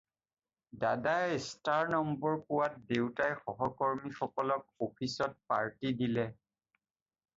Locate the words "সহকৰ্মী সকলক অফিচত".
3.43-5.39